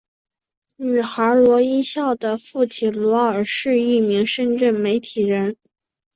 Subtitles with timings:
[0.77, 5.55] 女孩罗一笑的父亲罗尔是一名深圳媒体人。